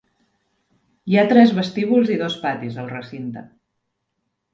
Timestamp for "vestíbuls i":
1.57-2.17